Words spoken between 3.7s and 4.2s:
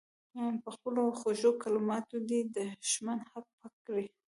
کړي.